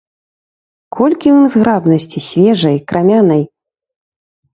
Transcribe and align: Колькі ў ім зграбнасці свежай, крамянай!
Колькі 0.99 1.27
ў 1.31 1.37
ім 1.43 1.47
зграбнасці 1.55 2.19
свежай, 2.29 2.77
крамянай! 2.93 3.43